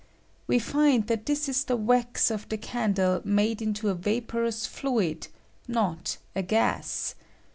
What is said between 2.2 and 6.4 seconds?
of the candle made into a vaporous fluid— not